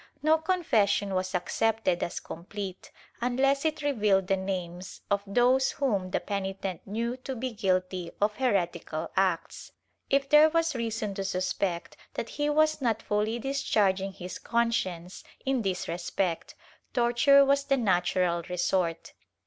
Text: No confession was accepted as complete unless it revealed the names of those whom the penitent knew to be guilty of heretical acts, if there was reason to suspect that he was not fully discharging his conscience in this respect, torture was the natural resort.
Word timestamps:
No 0.23 0.39
confession 0.39 1.13
was 1.13 1.35
accepted 1.35 2.01
as 2.01 2.19
complete 2.19 2.91
unless 3.21 3.65
it 3.65 3.83
revealed 3.83 4.25
the 4.25 4.35
names 4.35 5.01
of 5.11 5.21
those 5.27 5.73
whom 5.73 6.09
the 6.09 6.19
penitent 6.19 6.81
knew 6.87 7.15
to 7.17 7.35
be 7.35 7.51
guilty 7.51 8.09
of 8.19 8.37
heretical 8.37 9.11
acts, 9.15 9.71
if 10.09 10.27
there 10.27 10.49
was 10.49 10.73
reason 10.73 11.13
to 11.13 11.23
suspect 11.23 11.97
that 12.15 12.29
he 12.29 12.49
was 12.49 12.81
not 12.81 12.99
fully 13.03 13.37
discharging 13.37 14.11
his 14.13 14.39
conscience 14.39 15.23
in 15.45 15.61
this 15.61 15.87
respect, 15.87 16.55
torture 16.95 17.45
was 17.45 17.65
the 17.65 17.77
natural 17.77 18.41
resort. 18.49 19.13